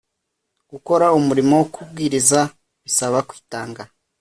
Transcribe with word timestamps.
gukora 0.71 1.05
umurimo 1.19 1.53
wo 1.59 1.65
kubwiriza 1.73 2.39
bisaba 2.83 3.17
kwitanga 3.29 3.81